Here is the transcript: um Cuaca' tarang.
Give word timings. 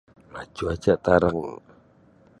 um 0.39 0.45
Cuaca' 0.55 0.97
tarang. 1.05 1.39